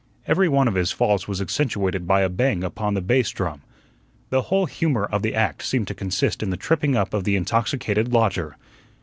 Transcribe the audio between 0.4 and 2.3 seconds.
one of his falls was accentuated by a